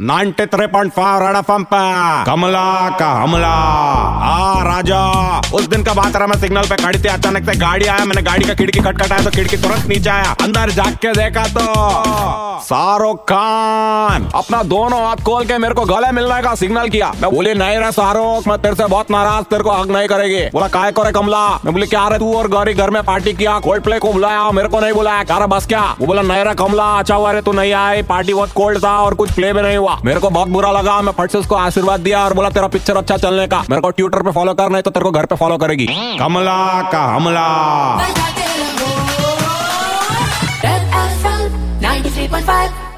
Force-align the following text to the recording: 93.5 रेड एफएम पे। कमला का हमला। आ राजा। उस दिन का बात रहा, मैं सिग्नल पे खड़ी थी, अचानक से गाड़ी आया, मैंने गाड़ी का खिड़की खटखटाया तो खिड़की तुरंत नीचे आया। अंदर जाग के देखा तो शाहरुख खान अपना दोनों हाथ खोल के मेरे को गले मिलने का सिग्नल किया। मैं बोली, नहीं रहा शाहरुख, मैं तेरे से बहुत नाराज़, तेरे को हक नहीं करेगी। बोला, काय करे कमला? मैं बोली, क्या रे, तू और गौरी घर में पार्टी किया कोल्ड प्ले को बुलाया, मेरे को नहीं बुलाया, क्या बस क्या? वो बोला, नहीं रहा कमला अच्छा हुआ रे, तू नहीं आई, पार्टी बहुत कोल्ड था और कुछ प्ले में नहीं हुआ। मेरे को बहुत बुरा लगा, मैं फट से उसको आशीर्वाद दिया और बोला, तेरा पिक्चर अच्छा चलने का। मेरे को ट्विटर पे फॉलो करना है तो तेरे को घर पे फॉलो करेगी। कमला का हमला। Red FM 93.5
93.5 0.00 1.18
रेड 1.22 1.36
एफएम 1.36 1.64
पे। 1.64 2.24
कमला 2.24 2.90
का 2.98 3.10
हमला। 3.12 3.52
आ 4.24 4.62
राजा। 4.64 5.00
उस 5.54 5.66
दिन 5.68 5.82
का 5.84 5.92
बात 5.94 6.16
रहा, 6.16 6.26
मैं 6.26 6.38
सिग्नल 6.40 6.68
पे 6.68 6.76
खड़ी 6.76 6.98
थी, 6.98 7.08
अचानक 7.08 7.44
से 7.46 7.56
गाड़ी 7.58 7.86
आया, 7.86 8.04
मैंने 8.04 8.22
गाड़ी 8.22 8.44
का 8.44 8.54
खिड़की 8.54 8.80
खटखटाया 8.80 9.24
तो 9.24 9.30
खिड़की 9.30 9.56
तुरंत 9.56 9.86
नीचे 9.88 10.10
आया। 10.10 10.34
अंदर 10.42 10.70
जाग 10.70 10.94
के 11.02 11.12
देखा 11.12 11.44
तो 11.48 11.64
शाहरुख 12.64 13.22
खान 13.24 14.28
अपना 14.34 14.62
दोनों 14.62 15.00
हाथ 15.00 15.16
खोल 15.16 15.44
के 15.44 15.58
मेरे 15.58 15.74
को 15.74 15.84
गले 15.84 16.10
मिलने 16.12 16.40
का 16.42 16.54
सिग्नल 16.54 16.88
किया। 16.88 17.12
मैं 17.20 17.30
बोली, 17.30 17.52
नहीं 17.54 17.76
रहा 17.78 17.90
शाहरुख, 17.90 18.48
मैं 18.48 18.58
तेरे 18.58 18.74
से 18.74 18.86
बहुत 18.86 19.10
नाराज़, 19.10 19.44
तेरे 19.44 19.62
को 19.62 19.70
हक 19.72 19.88
नहीं 19.88 20.08
करेगी। 20.08 20.40
बोला, 20.52 20.68
काय 20.68 20.92
करे 20.92 21.12
कमला? 21.12 21.44
मैं 21.64 21.72
बोली, 21.74 21.86
क्या 21.86 22.06
रे, 22.08 22.18
तू 22.18 22.32
और 22.34 22.48
गौरी 22.48 22.74
घर 22.74 22.90
में 22.90 23.02
पार्टी 23.02 23.32
किया 23.32 23.58
कोल्ड 23.58 23.82
प्ले 23.82 23.98
को 23.98 24.12
बुलाया, 24.12 24.50
मेरे 24.50 24.68
को 24.68 24.80
नहीं 24.80 24.92
बुलाया, 24.92 25.24
क्या 25.24 25.46
बस 25.46 25.66
क्या? 25.66 25.82
वो 26.00 26.06
बोला, 26.06 26.22
नहीं 26.22 26.44
रहा 26.44 26.54
कमला 26.54 26.84
अच्छा 26.98 27.14
हुआ 27.14 27.32
रे, 27.32 27.42
तू 27.42 27.52
नहीं 27.52 27.72
आई, 27.74 28.02
पार्टी 28.04 28.34
बहुत 28.34 28.52
कोल्ड 28.52 28.84
था 28.84 28.96
और 29.00 29.14
कुछ 29.14 29.32
प्ले 29.32 29.52
में 29.52 29.62
नहीं 29.62 29.76
हुआ। 29.76 29.98
मेरे 30.04 30.20
को 30.20 30.30
बहुत 30.30 30.48
बुरा 30.48 30.70
लगा, 30.70 31.00
मैं 31.02 31.12
फट 31.12 31.30
से 31.30 31.38
उसको 31.38 31.54
आशीर्वाद 31.56 32.00
दिया 32.00 32.24
और 32.24 32.34
बोला, 32.34 32.50
तेरा 32.50 32.66
पिक्चर 32.68 32.96
अच्छा 32.96 33.16
चलने 33.16 33.46
का। 33.46 33.62
मेरे 33.70 33.82
को 33.82 33.90
ट्विटर 34.14 34.30
पे 34.30 34.34
फॉलो 34.34 34.54
करना 34.54 34.76
है 34.76 34.82
तो 34.82 34.90
तेरे 34.90 35.04
को 35.04 35.10
घर 35.10 35.26
पे 35.26 35.36
फॉलो 35.36 35.56
करेगी। 35.58 35.86
कमला 36.18 36.82
का 36.92 37.02
हमला। 37.14 37.46
Red 40.64 40.94
FM 41.10 41.42
93.5 41.82 42.93